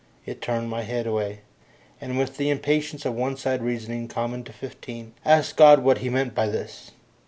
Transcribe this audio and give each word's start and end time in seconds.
I 0.27 0.33
turned 0.33 0.67
my 0.67 0.81
head 0.81 1.05
away, 1.05 1.41
and 2.01 2.17
with 2.17 2.37
the 2.37 2.49
impatience 2.49 3.05
and 3.05 3.15
one 3.15 3.37
sided 3.37 3.61
reasoning 3.61 4.07
common 4.07 4.43
to 4.45 4.51
fifteen, 4.51 5.13
asked 5.23 5.57
God 5.57 5.83
what 5.83 5.99
He 5.99 6.09
meant 6.09 6.33
by 6.33 6.47
this. 6.47 6.89